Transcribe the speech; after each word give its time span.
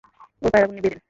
ওর 0.41 0.49
পায়ের 0.51 0.65
আগুন 0.65 0.75
নিভিয়ে 0.75 0.83
দিন। 0.85 0.99